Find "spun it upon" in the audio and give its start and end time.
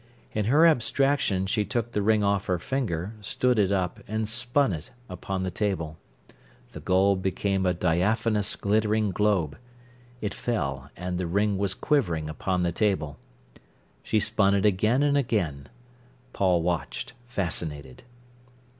4.27-5.43